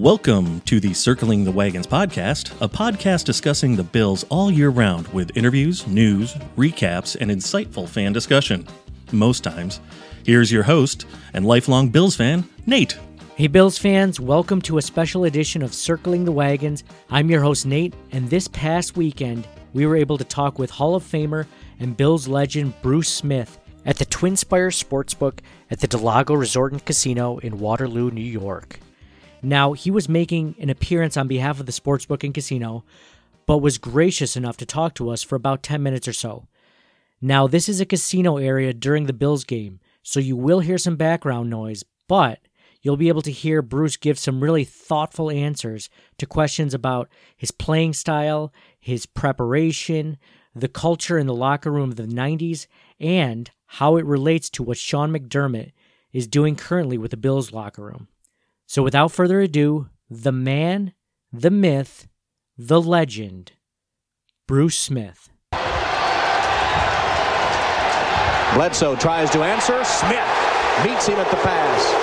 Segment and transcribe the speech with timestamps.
[0.00, 5.06] Welcome to the Circling the Wagons podcast, a podcast discussing the Bills all year round
[5.08, 8.66] with interviews, news, recaps, and insightful fan discussion.
[9.12, 9.78] Most times.
[10.24, 11.04] Here's your host
[11.34, 12.98] and lifelong Bills fan, Nate.
[13.36, 16.82] Hey, Bills fans, welcome to a special edition of Circling the Wagons.
[17.10, 20.94] I'm your host, Nate, and this past weekend, we were able to talk with Hall
[20.94, 21.44] of Famer
[21.78, 26.82] and Bills legend Bruce Smith at the TwinSpires Sportsbook at the Del Lago Resort and
[26.82, 28.80] Casino in Waterloo, New York.
[29.42, 32.84] Now, he was making an appearance on behalf of the Sportsbook and Casino,
[33.46, 36.46] but was gracious enough to talk to us for about 10 minutes or so.
[37.20, 40.96] Now, this is a casino area during the Bills game, so you will hear some
[40.96, 42.40] background noise, but
[42.82, 47.50] you'll be able to hear Bruce give some really thoughtful answers to questions about his
[47.50, 50.16] playing style, his preparation,
[50.54, 52.66] the culture in the locker room of the 90s,
[52.98, 55.72] and how it relates to what Sean McDermott
[56.12, 58.08] is doing currently with the Bills locker room.
[58.70, 60.92] So without further ado, the man,
[61.32, 62.06] the myth,
[62.56, 63.50] the legend,
[64.46, 65.28] Bruce Smith.
[68.54, 69.82] Bledsoe tries to answer.
[69.82, 70.24] Smith
[70.84, 71.96] meets him at the pass.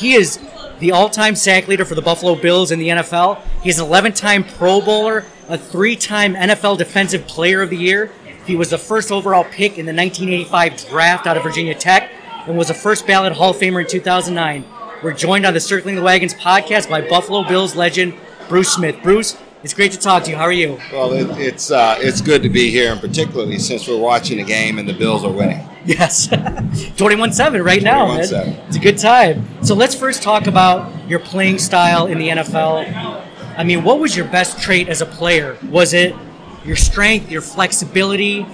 [0.00, 0.40] He is
[0.80, 3.40] the all-time sack leader for the Buffalo Bills in the NFL.
[3.62, 8.10] He's an 11-time Pro Bowler, a three-time NFL Defensive Player of the Year.
[8.46, 12.10] He was the first overall pick in the 1985 draft out of Virginia Tech
[12.46, 14.64] and was a first ballot Hall of Famer in 2009.
[15.02, 18.14] We're joined on the Circling the Wagons podcast by Buffalo Bills legend
[18.48, 18.96] Bruce Smith.
[19.02, 20.36] Bruce, it's great to talk to you.
[20.36, 20.78] How are you?
[20.92, 24.44] Well, it, it's uh, it's good to be here, and particularly since we're watching the
[24.44, 25.66] game and the Bills are winning.
[25.86, 28.20] Yes, 21-7 right now, man.
[28.24, 28.68] 21-7.
[28.68, 29.46] It's a good time.
[29.62, 33.22] So let's first talk about your playing style in the NFL.
[33.56, 35.58] I mean, what was your best trait as a player?
[35.70, 36.14] Was it
[36.64, 38.46] your strength, your flexibility,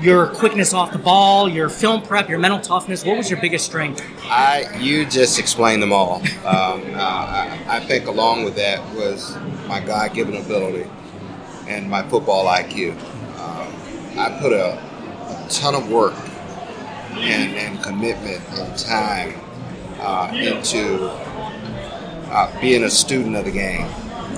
[0.00, 3.04] your quickness off the ball, your film prep, your mental toughness?
[3.04, 4.04] What was your biggest strength?
[4.24, 6.22] I you just explained them all.
[6.44, 9.36] Um, uh, I, I think along with that was
[9.66, 10.88] my God-given ability
[11.66, 12.92] and my football IQ.
[13.38, 16.14] Um, I put a, a ton of work
[17.12, 19.34] and, and commitment and time
[20.00, 21.10] uh, into
[22.30, 23.88] uh, being a student of the game,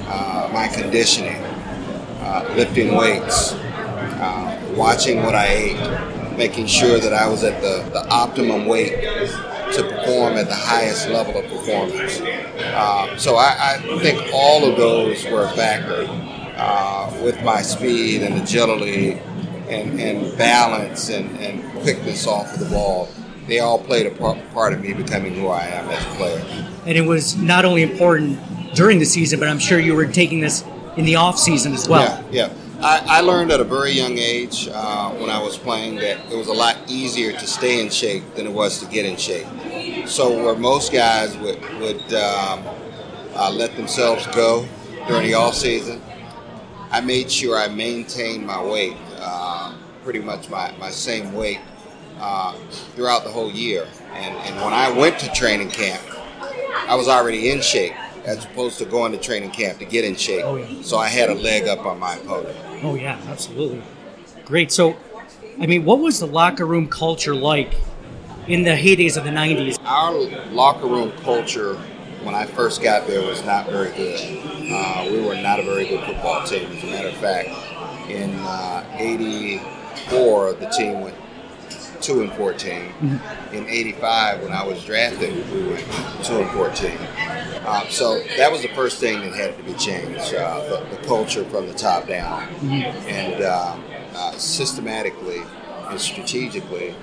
[0.09, 1.43] uh, my conditioning,
[2.31, 7.89] uh, lifting weights, uh, watching what I ate, making sure that I was at the,
[7.91, 9.03] the optimum weight
[9.73, 12.21] to perform at the highest level of performance.
[12.21, 16.07] Uh, so I, I think all of those were a factor
[16.57, 19.13] uh, with my speed and agility
[19.69, 23.09] and, and balance and, and quickness off of the ball.
[23.49, 26.75] They all played a par- part of me becoming who I am as a player.
[26.87, 28.39] And it was not only important
[28.75, 30.63] during the season, but I'm sure you were taking this
[30.97, 32.25] in the off season as well.
[32.31, 32.55] Yeah, yeah.
[32.83, 36.37] I, I learned at a very young age uh, when I was playing that it
[36.37, 39.47] was a lot easier to stay in shape than it was to get in shape.
[40.09, 42.65] So where most guys would would um,
[43.35, 44.67] uh, let themselves go
[45.07, 46.01] during the off season,
[46.91, 51.61] I made sure I maintained my weight, uh, pretty much my, my same weight
[52.19, 52.55] uh,
[52.95, 53.87] throughout the whole year.
[54.13, 56.03] And, and when I went to training camp,
[56.89, 57.93] I was already in shape
[58.25, 60.45] as opposed to going to training camp to get in shape.
[60.45, 60.83] Oh, yeah.
[60.83, 62.57] So I had a leg up on my opponent.
[62.83, 63.83] Oh yeah, absolutely.
[64.45, 64.73] Great.
[64.73, 64.97] So,
[65.61, 67.75] I mean, what was the locker room culture like
[68.47, 69.79] in the heydays of the '90s?
[69.85, 70.13] Our
[70.51, 71.75] locker room culture
[72.23, 74.21] when I first got there was not very good.
[74.73, 76.71] Uh, we were not a very good football team.
[76.73, 77.49] As a matter of fact,
[78.11, 81.17] in uh, '84, the team went
[82.01, 82.93] two and 14.
[83.53, 85.85] In '85, when I was drafted, we went
[86.25, 86.93] two and 14.
[87.65, 91.03] Uh, so that was the first thing that had to be changed: uh, the, the
[91.07, 92.43] culture from the top down,
[93.07, 93.77] and uh,
[94.15, 95.43] uh, systematically
[95.89, 96.95] and strategically.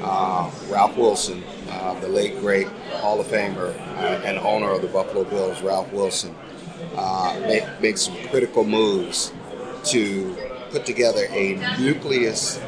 [0.00, 2.68] Uh, Ralph Wilson, uh, the late great
[3.00, 6.34] Hall of Famer uh, and owner of the Buffalo Bills, Ralph Wilson,
[6.96, 9.32] uh, made, made some critical moves
[9.84, 10.36] to
[10.70, 12.60] put together a nucleus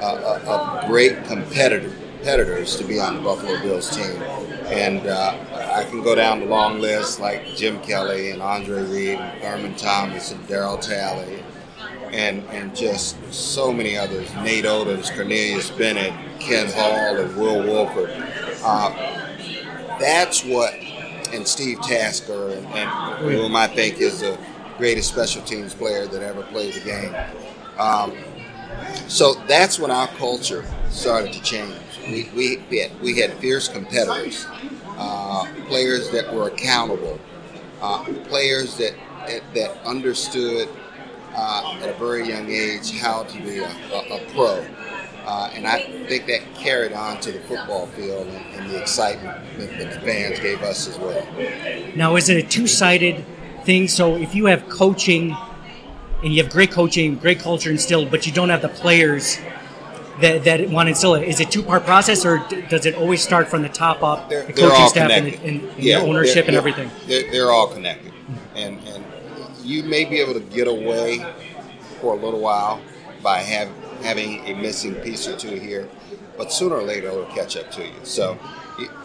[0.00, 4.22] uh, of great competitor, competitors to be on the Buffalo Bills team.
[4.66, 5.36] And uh,
[5.72, 9.74] I can go down the long list like Jim Kelly and Andre Reed and Thurman
[9.76, 11.42] Thomas and Darryl Talley
[12.12, 14.32] and, and just so many others.
[14.36, 18.10] Nate Odoms, Cornelius Bennett, Kent Hull, and Will Wolford.
[18.62, 18.90] Uh,
[19.98, 20.74] that's what,
[21.32, 22.90] and Steve Tasker, and, and
[23.30, 24.38] whom I think is the
[24.76, 27.14] greatest special teams player that ever played the game.
[27.78, 28.12] Um,
[29.08, 31.74] so that's when our culture started to change.
[32.06, 34.46] We, we, we, had, we had fierce competitors,
[35.02, 37.18] uh, players that were accountable,
[37.80, 38.94] uh, players that,
[39.26, 40.68] that, that understood
[41.34, 44.64] uh, at a very young age how to be a, a, a pro.
[45.24, 49.38] Uh, and I think that carried on to the football field and, and the excitement
[49.56, 51.24] that, that, the fans gave us as well.
[51.94, 53.24] Now, is it a two sided
[53.64, 53.86] thing?
[53.86, 55.36] So if you have coaching
[56.24, 59.38] and you have great coaching, great culture instilled, but you don't have the players
[60.20, 62.94] that, that want to instill it, is it two part process or d- does it
[62.94, 66.00] always start from the top up, they're, the coaching staff and, the, and, and yeah,
[66.00, 66.90] the ownership and everything?
[67.06, 68.12] They're, they're all connected.
[68.54, 69.04] And, and
[69.62, 71.24] you may be able to get away
[72.00, 72.80] for a little while
[73.22, 75.88] by having having a missing piece or two here,
[76.36, 77.94] but sooner or later it'll catch up to you.
[78.02, 78.36] So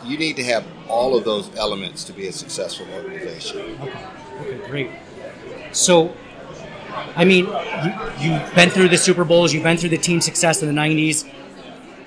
[0.04, 3.78] you need to have all of those elements to be a successful organization.
[3.82, 4.06] Okay,
[4.42, 4.90] okay great.
[5.72, 6.16] So,
[7.16, 10.62] I mean, you, you've been through the Super Bowls, you've been through the team success
[10.62, 11.30] in the 90s.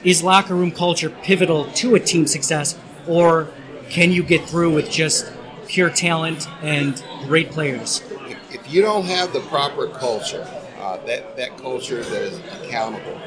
[0.02, 3.48] Is locker room culture pivotal to a team success, or
[3.90, 5.30] can you get through with just
[5.66, 8.02] pure talent and great players?
[8.26, 10.46] If, if you don't have the proper culture,
[10.78, 13.20] uh, that that culture that is accountable,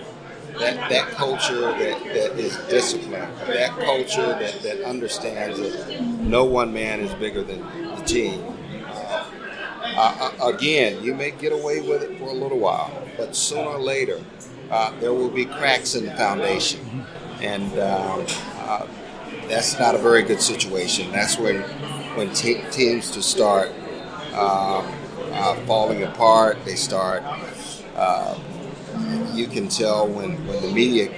[0.60, 6.74] that that culture that, that is disciplined, that culture that, that understands that no one
[6.74, 7.62] man is bigger than
[7.96, 8.53] the team.
[9.96, 13.80] Uh, again, you may get away with it for a little while, but sooner or
[13.80, 14.20] later,
[14.72, 17.06] uh, there will be cracks in the foundation,
[17.42, 18.26] and um,
[18.60, 18.88] uh,
[19.48, 21.12] that's not a very good situation.
[21.12, 21.62] That's when
[22.16, 23.72] when te- teams to start.
[24.34, 24.86] Um,
[25.32, 26.58] uh, falling apart.
[26.64, 27.24] They start.
[27.96, 28.38] Uh,
[29.34, 31.12] you can tell when, when the media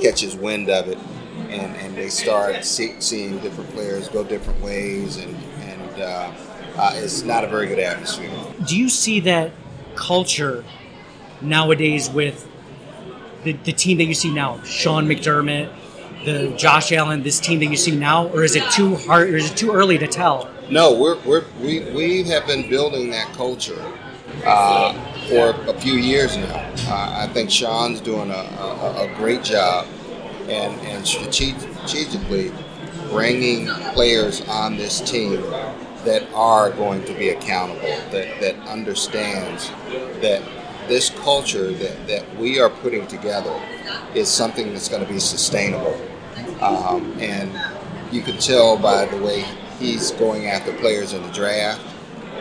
[0.00, 0.98] catches wind of it,
[1.48, 6.00] and, and they start see, seeing different players go different ways, and and
[6.76, 8.30] uh, it's not a very good atmosphere.
[8.66, 9.52] Do you see that
[9.94, 10.64] culture
[11.40, 12.48] nowadays with
[13.44, 15.72] the, the team that you see now, Sean McDermott,
[16.24, 19.30] the Josh Allen, this team that you see now, or is it too hard?
[19.30, 20.48] Or is it too early to tell?
[20.70, 23.82] No, we're, we're we we have been building that culture
[24.46, 24.92] uh,
[25.28, 26.72] for a few years now.
[26.88, 29.86] Uh, I think Sean's doing a, a, a great job
[30.48, 32.52] and and strategically
[33.10, 35.42] bringing players on this team
[36.04, 39.70] that are going to be accountable, that that understands
[40.20, 40.42] that
[40.88, 43.54] this culture that, that we are putting together
[44.14, 45.98] is something that's going to be sustainable.
[46.60, 47.50] Um, and
[48.12, 49.44] you can tell by the way
[49.78, 51.80] he's going after players in the draft.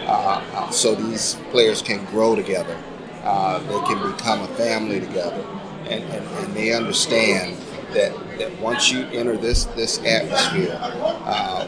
[0.02, 2.78] Uh, uh, so these players can grow together.
[3.24, 5.46] Uh, they can become a family together.
[5.84, 7.58] And, and, and, they understand
[7.94, 11.68] that, that once you enter this, this atmosphere, uh,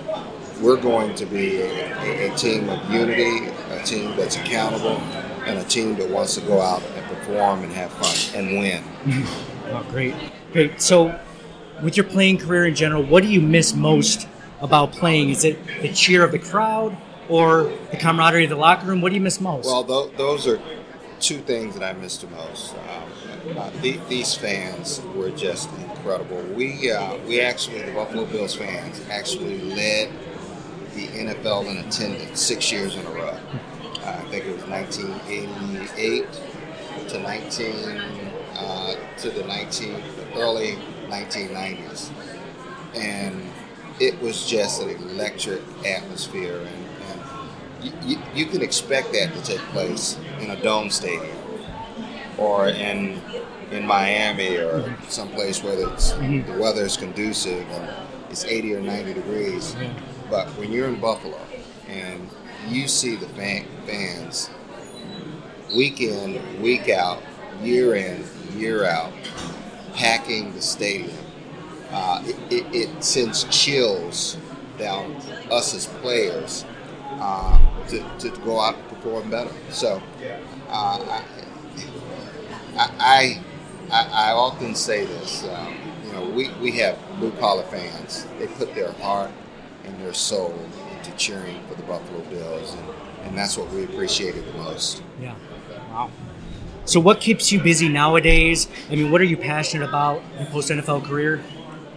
[0.64, 4.98] we're going to be a, a, a, team of unity, a team that's accountable,
[5.46, 8.84] and a team that wants to go out and perform and have fun and win.
[9.68, 10.16] Oh, great.
[10.54, 10.82] Great.
[10.82, 11.20] So,
[11.82, 14.28] with your playing career in general, what do you miss most
[14.62, 15.32] about playing?
[15.32, 16.96] Is it the cheer of the crowd
[17.28, 19.02] or the camaraderie of the locker room?
[19.02, 19.66] What do you miss most?
[19.66, 20.62] Well, th- those are
[21.20, 22.76] two things that I miss the most.
[22.76, 26.42] Um, uh, the, these fans were just incredible.
[26.56, 30.10] We uh, we actually the Buffalo Bills fans actually led
[30.96, 33.38] the NFL in attendance six years in a row.
[34.06, 36.26] I think it was 1988
[37.10, 37.74] to 19
[38.56, 40.04] uh, to the 19
[40.36, 40.78] early
[41.08, 42.12] 1990s,
[42.96, 43.42] and
[44.00, 46.86] it was just an electric atmosphere, and,
[47.82, 51.38] and you, you, can expect that to take place in a dome stadium
[52.38, 53.22] or in
[53.72, 56.52] in Miami or someplace where it's, mm-hmm.
[56.52, 57.90] the weather is conducive and
[58.30, 59.76] it's 80 or 90 degrees.
[60.30, 61.40] But when you're in Buffalo
[61.88, 62.30] and
[62.68, 64.50] you see the fan, fans
[65.76, 67.22] week in, week out,
[67.62, 68.24] year in,
[68.56, 69.14] year out,
[69.96, 71.18] packing the stadium
[71.94, 74.36] uh, it, it, it, sends chills
[74.80, 75.16] down
[75.52, 76.66] us as players
[77.20, 79.52] uh, to, to go out and perform better.
[79.70, 80.02] So
[80.70, 81.24] uh, I,
[82.76, 83.42] I,
[83.92, 85.48] I, I, often say this.
[85.48, 88.26] Um, you know, we, we have blue collar fans.
[88.40, 89.30] They put their heart
[89.86, 90.54] and their soul
[90.98, 92.90] into cheering for the Buffalo Bills, and,
[93.24, 95.04] and that's what we appreciated the most.
[95.22, 95.36] Yeah.
[95.92, 96.12] Wow.
[96.86, 98.68] So, what keeps you busy nowadays?
[98.90, 101.42] I mean, what are you passionate about in post NFL career?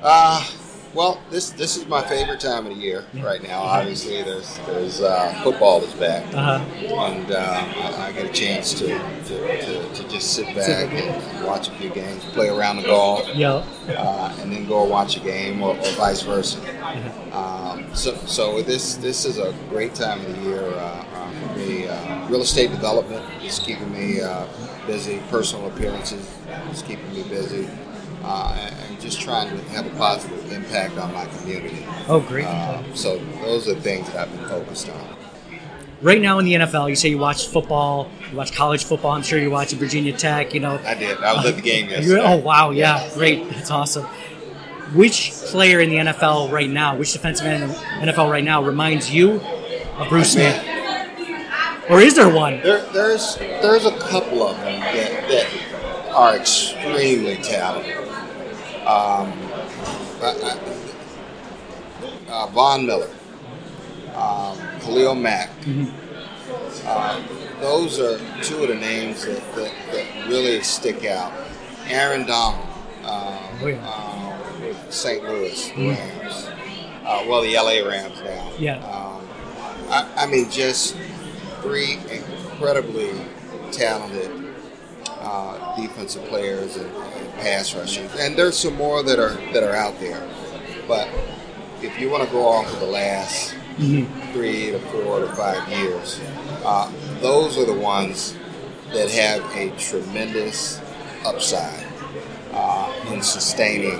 [0.02, 0.48] Uh,
[0.96, 3.60] well, this this is my favorite time of the year right now.
[3.60, 6.64] Obviously, there's there's uh, football is back, uh-huh.
[6.64, 11.44] and uh, I, I, get a chance to to, to, to just sit back and
[11.44, 15.20] watch a few games, play around the golf, yeah, uh, and then go watch a
[15.20, 16.60] game, or, or vice versa.
[17.32, 21.58] Um, so so this this is a great time of the year uh, uh, for
[21.58, 21.86] me.
[22.30, 24.20] real estate development is keeping me
[24.86, 25.20] busy.
[25.30, 26.28] Personal appearances
[26.72, 27.68] is keeping me busy
[28.24, 31.84] uh, and just trying to have a positive impact on my community.
[32.08, 32.44] Oh, great!
[32.46, 35.16] Uh, so those are things that I've been focused on.
[36.02, 39.12] right now in the NFL, you say you watch football, you watch college football.
[39.12, 40.54] I'm sure you watch Virginia Tech.
[40.54, 41.18] You know, I did.
[41.22, 42.22] I was at the game you- yesterday.
[42.24, 44.06] oh wow, yeah, great, that's awesome.
[44.94, 48.62] Which player in the NFL right now, which defensive end in the NFL right now,
[48.62, 49.40] reminds you
[49.98, 50.64] of Bruce Smith?
[51.90, 52.60] Or is there one?
[52.62, 57.96] There, there's there's a couple of them that, that are extremely talented.
[58.86, 59.32] Um,
[60.22, 60.58] I, I,
[62.28, 63.10] uh, Von Miller,
[64.14, 65.50] um, Khalil Mack.
[66.84, 67.22] Uh,
[67.60, 71.32] those are two of the names that, that, that really stick out.
[71.88, 72.66] Aaron Donald
[73.04, 73.74] um, Oh, yeah.
[73.74, 73.78] with
[74.90, 75.22] St.
[75.22, 76.48] Louis Rams.
[77.04, 78.52] Uh, well, the LA Rams now.
[78.58, 78.76] Yeah.
[78.78, 79.26] Um,
[79.88, 80.96] I, I mean, just
[81.62, 83.12] three incredibly
[83.72, 84.30] talented
[85.08, 89.74] uh, defensive players and, and pass rushers, and there's some more that are that are
[89.74, 90.26] out there.
[90.88, 91.08] But
[91.82, 96.20] if you want to go on for the last three to four to five years,
[96.64, 96.90] uh,
[97.20, 98.36] those are the ones
[98.92, 100.80] that have a tremendous
[101.24, 101.84] upside
[102.52, 103.98] uh, in sustaining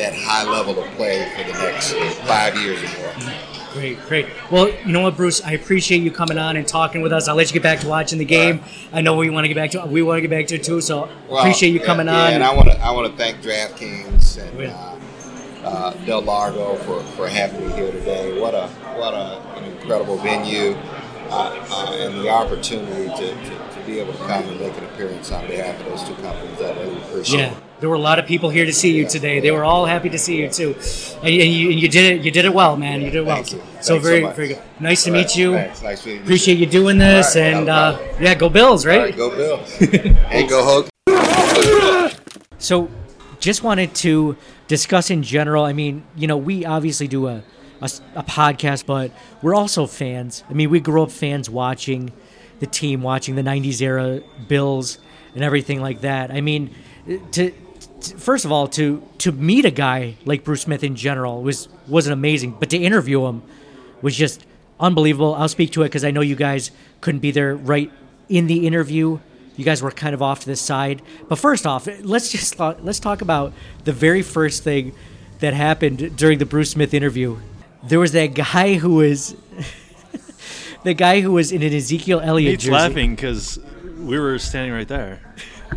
[0.00, 1.92] that high level of play for the next
[2.26, 3.34] five years or more.
[3.72, 4.26] Great, great.
[4.50, 5.40] Well, you know what, Bruce?
[5.42, 7.28] I appreciate you coming on and talking with us.
[7.28, 8.60] I'll let you get back to watching the game.
[8.92, 10.64] I know we want to get back to we want to get back to it
[10.64, 10.80] too.
[10.80, 12.32] So Well, appreciate you yeah, coming yeah, on.
[12.32, 14.96] and I want to I want to thank DraftKings and yeah.
[15.64, 18.40] uh, uh, Del Lago for, for having me here today.
[18.40, 18.66] What a
[18.98, 20.74] what a, an incredible venue
[21.28, 24.84] uh, uh, and the opportunity to, to, to be able to come and make an
[24.84, 26.60] appearance on behalf of those two companies.
[26.60, 27.38] I really appreciate.
[27.38, 29.40] Yeah, there were a lot of people here to see you today.
[29.40, 30.74] They were all happy to see you too,
[31.22, 32.24] and, and you, you did it.
[32.24, 33.00] You did it well, man.
[33.00, 33.38] You did it well.
[33.38, 33.44] You.
[33.44, 34.36] So Thanks so very, much.
[34.36, 34.62] very good.
[34.78, 35.26] Nice to All right.
[35.26, 35.52] meet you.
[35.54, 35.82] Thanks.
[35.82, 36.24] Nice meeting you.
[36.24, 37.42] Appreciate you doing this, right.
[37.54, 39.00] and uh, yeah, go Bills, right?
[39.00, 39.56] right, go Bill.
[40.28, 40.86] hey, go Hook.
[42.58, 42.90] So,
[43.40, 44.36] just wanted to
[44.68, 45.64] discuss in general.
[45.64, 47.42] I mean, you know, we obviously do a
[47.80, 49.10] a podcast, but
[49.40, 50.44] we're also fans.
[50.50, 52.12] I mean, we grew up fans watching
[52.58, 54.98] the team, watching the '90s era Bills
[55.34, 56.30] and everything like that.
[56.30, 56.74] I mean,
[57.06, 57.52] to, to
[58.04, 62.12] first of all, to to meet a guy like Bruce Smith in general was wasn't
[62.12, 63.42] amazing, but to interview him
[64.02, 64.44] was just
[64.78, 65.34] unbelievable.
[65.34, 67.90] I'll speak to it because I know you guys couldn't be there right
[68.28, 69.18] in the interview.
[69.56, 71.02] You guys were kind of off to the side.
[71.28, 73.52] But first off, let's just let's talk about
[73.84, 74.92] the very first thing
[75.40, 77.38] that happened during the Bruce Smith interview.
[77.82, 79.36] There was that guy who was
[80.84, 82.72] the guy who was in an Ezekiel Elliott Nate's jersey.
[82.72, 83.58] laughing because
[83.98, 85.20] we were standing right there,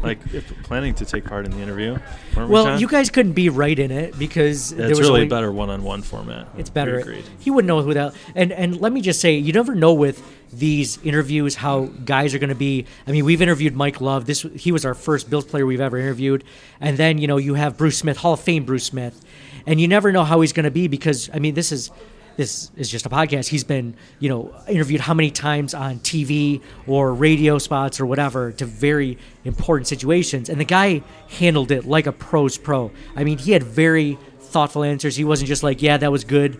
[0.02, 1.98] like if, planning to take part in the interview.
[2.36, 2.80] Weren't we, Well, John?
[2.80, 5.52] you guys couldn't be right in it because Yeah, there it's was really only, better
[5.52, 6.48] one-on-one format.
[6.58, 7.00] It's better.
[7.00, 7.26] agreed.
[7.40, 8.16] He wouldn't know without.
[8.36, 12.40] And and let me just say, you never know with these interviews how guys are
[12.40, 12.86] going to be.
[13.08, 14.26] I mean, we've interviewed Mike Love.
[14.26, 16.44] This he was our first Bills player we've ever interviewed,
[16.80, 19.24] and then you know you have Bruce Smith, Hall of Fame Bruce Smith,
[19.66, 21.92] and you never know how he's going to be because I mean this is.
[22.36, 23.48] This is just a podcast.
[23.48, 28.52] He's been, you know, interviewed how many times on TV or radio spots or whatever
[28.54, 32.92] to very important situations, and the guy handled it like a pro's pro.
[33.16, 35.16] I mean, he had very thoughtful answers.
[35.16, 36.60] He wasn't just like, "Yeah, that was good,"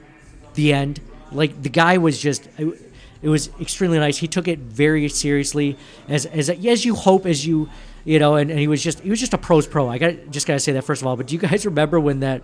[0.54, 1.00] the end.
[1.32, 4.18] Like the guy was just it, was extremely nice.
[4.18, 5.78] He took it very seriously
[6.08, 7.70] as as as you hope as you
[8.06, 9.90] you know and, and he was just he was just a pro's pro.
[9.90, 12.00] I got just got to say that first of all, but do you guys remember
[12.00, 12.44] when that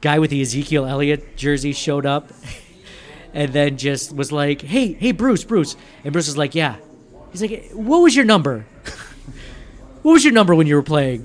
[0.00, 2.32] guy with the Ezekiel Elliott jersey showed up
[3.34, 6.76] and then just was like, "Hey, hey Bruce, Bruce." And Bruce was like, "Yeah."
[7.32, 8.66] He's like, "What was your number?"
[10.02, 11.22] what was your number when you were playing?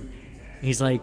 [0.57, 1.01] And he's like,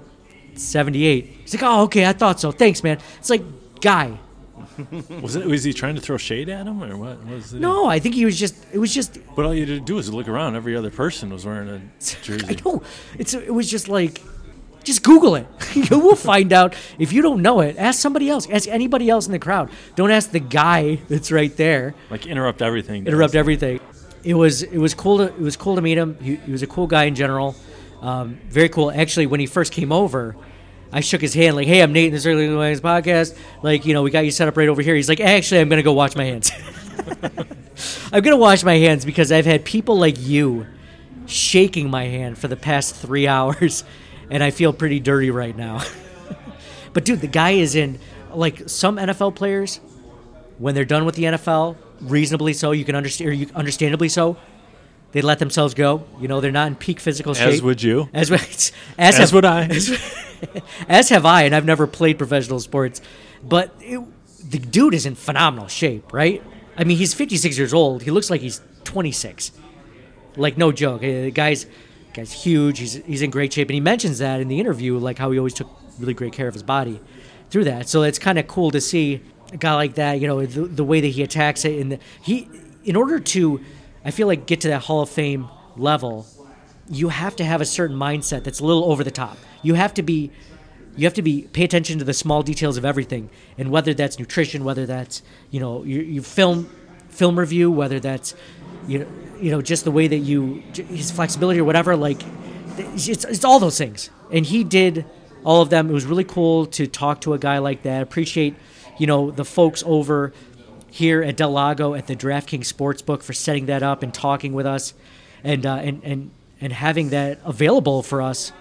[0.54, 1.24] 78.
[1.24, 2.52] He's like, oh, okay, I thought so.
[2.52, 2.98] Thanks, man.
[3.18, 3.42] It's like,
[3.80, 4.18] guy.
[5.20, 5.44] Was it?
[5.44, 7.22] Was he trying to throw shade at him, or what?
[7.26, 7.60] was it?
[7.60, 9.96] No, I think he was just, it was just, But all you had to do
[9.96, 10.56] was look around.
[10.56, 11.80] Every other person was wearing a
[12.22, 12.46] jersey.
[12.48, 12.82] I know.
[13.18, 14.22] It's, it was just like,
[14.82, 15.46] just Google it.
[15.74, 16.74] you will find out.
[16.98, 18.48] If you don't know it, ask somebody else.
[18.50, 19.70] Ask anybody else in the crowd.
[19.96, 21.94] Don't ask the guy that's right there.
[22.10, 23.06] Like interrupt everything.
[23.06, 23.80] interrupt everything.
[24.24, 26.16] It was it was cool to it was cool to meet him.
[26.20, 27.56] He, he was a cool guy in general.
[28.00, 28.90] Um, very cool.
[28.90, 30.36] Actually, when he first came over,
[30.92, 33.36] I shook his hand like, "Hey, I'm Nate in the Circling the Wagons podcast.
[33.62, 35.68] Like, you know, we got you set up right over here." He's like, "Actually, I'm
[35.68, 36.52] gonna go wash my hands.
[38.12, 40.66] I'm gonna wash my hands because I've had people like you
[41.26, 43.84] shaking my hand for the past three hours,
[44.32, 45.82] and I feel pretty dirty right now."
[46.92, 48.00] but dude, the guy is in
[48.34, 49.80] like some NFL players
[50.58, 54.36] when they're done with the NFL, reasonably so, you can understand, or you, understandably so,
[55.12, 56.04] they let themselves go.
[56.20, 57.48] You know, they're not in peak physical shape.
[57.48, 58.08] As would you.
[58.12, 59.64] As, as, As have, would I.
[59.70, 60.14] As,
[60.88, 63.00] as have I, and I've never played professional sports.
[63.42, 64.00] But it,
[64.48, 66.42] the dude is in phenomenal shape, right?
[66.76, 68.02] I mean, he's 56 years old.
[68.02, 69.52] He looks like he's 26.
[70.36, 71.02] Like, no joke.
[71.02, 71.66] Uh, The guy's,
[72.14, 72.78] guy's huge.
[72.78, 73.68] He's, he's in great shape.
[73.68, 76.48] And he mentions that in the interview, like how he always took really great care
[76.48, 77.00] of his body
[77.50, 77.88] through that.
[77.88, 79.20] So it's kind of cool to see
[79.52, 81.80] a guy like that, you know, the, the way that he attacks it.
[81.80, 82.48] And he
[82.84, 83.60] in order to,
[84.04, 86.26] I feel like get to that Hall of Fame level,
[86.88, 89.38] you have to have a certain mindset that's a little over the top.
[89.62, 90.30] You have to be
[90.94, 94.18] you have to be pay attention to the small details of everything and whether that's
[94.18, 96.68] nutrition whether that's you know your film
[97.08, 98.34] film review whether that's
[98.86, 99.06] you know
[99.40, 102.22] you know just the way that you his flexibility or whatever like
[102.78, 104.10] it's, it's all those things.
[104.30, 105.04] And he did
[105.44, 105.90] all of them.
[105.90, 108.02] It was really cool to talk to a guy like that.
[108.02, 108.54] Appreciate
[108.98, 110.32] you know the folks over
[110.90, 114.66] here at Del Lago at the DraftKings Sportsbook for setting that up and talking with
[114.66, 114.94] us
[115.42, 118.52] and uh, and and and having that available for us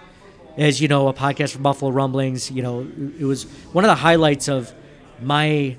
[0.56, 2.50] as you know a podcast from Buffalo Rumblings.
[2.50, 2.86] You know,
[3.18, 4.72] it was one of the highlights of
[5.20, 5.76] my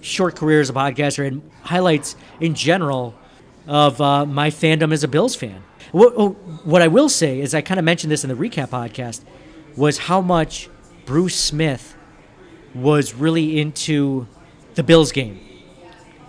[0.00, 3.14] short career as a podcaster and highlights in general
[3.68, 5.62] of uh, my fandom as a Bills fan.
[5.92, 6.30] What, oh,
[6.64, 9.20] what I will say is, I kind of mentioned this in the recap podcast,
[9.76, 10.68] was how much
[11.04, 11.94] Bruce Smith
[12.74, 14.26] was really into
[14.74, 15.40] the Bills game.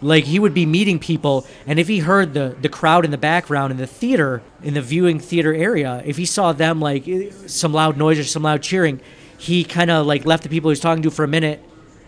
[0.01, 3.17] Like he would be meeting people and if he heard the the crowd in the
[3.17, 7.03] background in the theater in the viewing theater area if he saw them like
[7.47, 9.01] some loud noise or some loud cheering
[9.37, 11.61] he kind of like left the people he was talking to for a minute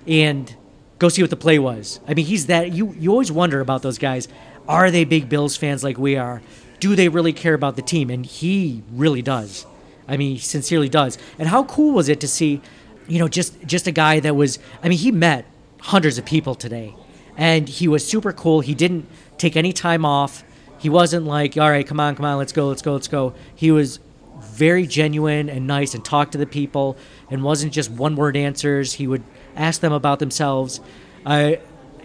[0.07, 0.55] and
[0.99, 1.99] go see what the play was.
[2.07, 4.29] I mean he's that you you always wonder about those guys
[4.71, 6.41] are they big bills fans like we are
[6.79, 9.65] do they really care about the team and he really does
[10.07, 12.61] i mean he sincerely does and how cool was it to see
[13.07, 15.45] you know just just a guy that was i mean he met
[15.79, 16.95] hundreds of people today
[17.37, 18.61] and he was super cool.
[18.61, 20.43] He didn't take any time off.
[20.77, 23.33] He wasn't like, all right, come on, come on, let's go, let's go, let's go.
[23.55, 23.99] He was
[24.39, 26.97] very genuine and nice and talked to the people
[27.29, 28.93] and wasn't just one word answers.
[28.93, 29.23] He would
[29.55, 30.81] ask them about themselves.
[31.25, 31.59] I,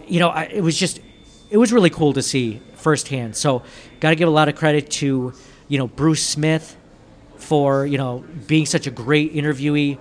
[0.07, 1.01] you know, I, it was just,
[1.49, 3.35] it was really cool to see firsthand.
[3.35, 3.63] So,
[3.99, 5.33] got to give a lot of credit to,
[5.67, 6.75] you know, Bruce Smith
[7.37, 9.97] for you know being such a great interviewee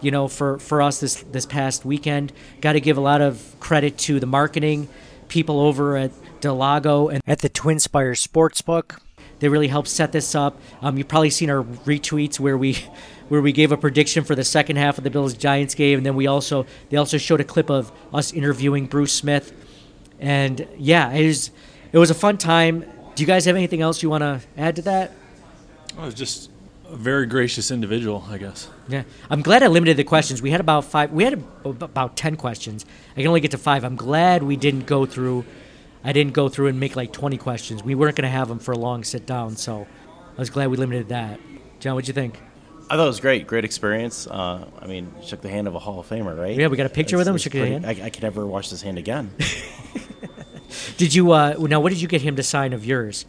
[0.00, 2.32] you know, for, for us this this past weekend.
[2.60, 4.88] Got to give a lot of credit to the marketing
[5.28, 8.98] people over at Del Lago and at the TwinSpires Sportsbook.
[9.40, 10.58] They really helped set this up.
[10.82, 12.74] Um, you've probably seen our retweets where we
[13.28, 16.06] where we gave a prediction for the second half of the Bills Giants game, and
[16.06, 19.52] then we also they also showed a clip of us interviewing Bruce Smith.
[20.20, 21.50] And yeah, it was
[21.92, 22.80] it was a fun time.
[23.14, 25.12] Do you guys have anything else you want to add to that?
[25.96, 26.50] I was just
[26.88, 28.68] a very gracious individual, I guess.
[28.88, 30.40] Yeah, I'm glad I limited the questions.
[30.40, 31.12] We had about five.
[31.12, 32.86] We had about ten questions.
[33.12, 33.84] I can only get to five.
[33.84, 35.44] I'm glad we didn't go through.
[36.04, 37.82] I didn't go through and make like 20 questions.
[37.82, 39.86] We weren't going to have them for a long sit down, so
[40.36, 41.40] I was glad we limited that.
[41.80, 42.40] John, what'd you think?
[42.90, 44.26] I thought it was great, great experience.
[44.26, 46.56] Uh, I mean, shook the hand of a Hall of Famer, right?
[46.56, 47.36] Yeah, we got a picture it's, with him.
[47.36, 47.84] Shook his hand.
[47.84, 49.30] I, I could never wash his hand again.
[50.96, 51.32] did you?
[51.32, 53.26] Uh, now, what did you get him to sign of yours?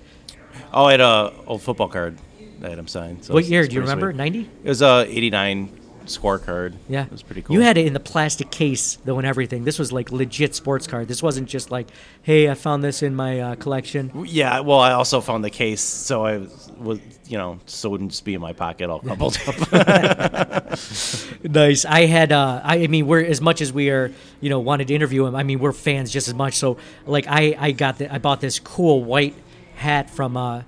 [0.73, 2.17] Oh, I had a old football card
[2.59, 3.25] that I'm signed.
[3.25, 3.67] So what year?
[3.67, 4.13] Do you remember?
[4.13, 4.49] Ninety?
[4.63, 5.78] It was a '89
[6.09, 6.73] scorecard.
[6.87, 7.55] Yeah, it was pretty cool.
[7.55, 9.63] You had it in the plastic case though, and everything.
[9.63, 11.07] This was like legit sports card.
[11.07, 11.87] This wasn't just like,
[12.21, 14.11] hey, I found this in my uh, collection.
[14.25, 18.11] Yeah, well, I also found the case, so I was, you know, so it wouldn't
[18.11, 19.71] just be in my pocket all crumpled up.
[21.43, 21.85] nice.
[21.85, 22.31] I had.
[22.31, 25.25] Uh, I, I mean, we're as much as we are, you know, wanted to interview
[25.25, 25.35] him.
[25.35, 26.55] I mean, we're fans just as much.
[26.55, 29.35] So, like, I I got the, I bought this cool white
[29.75, 30.35] hat from.
[30.35, 30.63] Uh,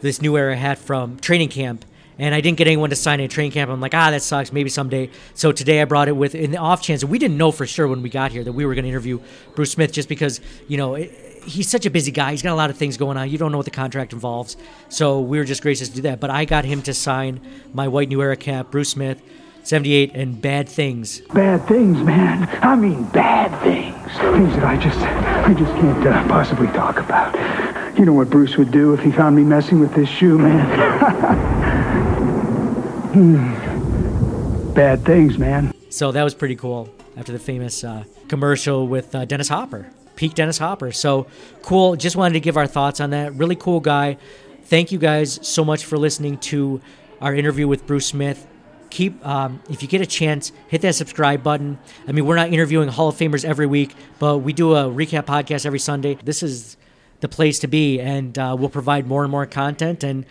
[0.00, 1.84] this new era hat from training camp
[2.18, 3.70] and I didn't get anyone to sign at training camp.
[3.70, 4.52] I'm like, ah, that sucks.
[4.52, 5.10] Maybe someday.
[5.34, 7.04] So today I brought it with in the off chance.
[7.04, 9.20] We didn't know for sure when we got here that we were going to interview
[9.54, 11.10] Bruce Smith, just because you know it,
[11.44, 12.32] he's such a busy guy.
[12.32, 13.30] He's got a lot of things going on.
[13.30, 14.56] You don't know what the contract involves.
[14.88, 16.20] So we were just gracious to do that.
[16.20, 17.40] But I got him to sign
[17.72, 19.22] my white new era cap, Bruce Smith.
[19.64, 21.20] 78 and bad things.
[21.34, 22.48] Bad things, man.
[22.62, 23.94] I mean bad things.
[24.18, 27.34] Things that I just, I just can't uh, possibly talk about.
[27.98, 30.66] You know what Bruce would do if he found me messing with this shoe, man.
[33.12, 34.72] hmm.
[34.74, 35.74] Bad things, man.
[35.90, 40.34] So that was pretty cool after the famous uh, commercial with uh, Dennis Hopper, peak
[40.34, 40.92] Dennis Hopper.
[40.92, 41.26] So
[41.62, 41.96] cool.
[41.96, 43.34] Just wanted to give our thoughts on that.
[43.34, 44.18] Really cool guy.
[44.64, 46.80] Thank you guys so much for listening to
[47.20, 48.46] our interview with Bruce Smith
[48.90, 52.50] keep um, if you get a chance hit that subscribe button i mean we're not
[52.52, 56.42] interviewing hall of famers every week but we do a recap podcast every sunday this
[56.42, 56.76] is
[57.20, 60.24] the place to be and uh, we'll provide more and more content and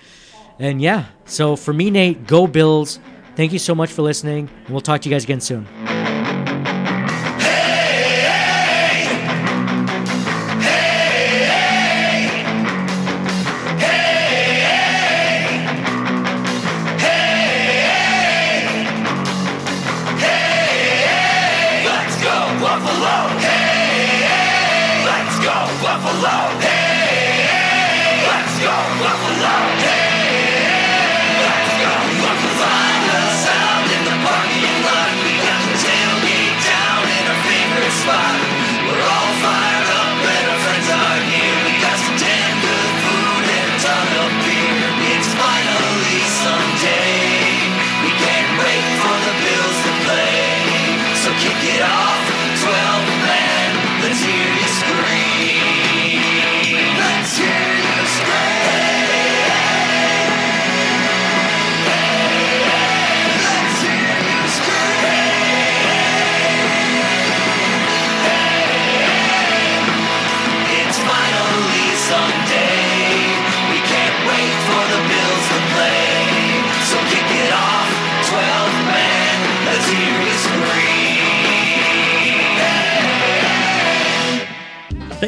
[0.59, 2.99] and yeah so for me nate go bills.
[3.35, 4.49] Thank you so much for listening.
[4.65, 5.86] And we'll talk to you guys again soon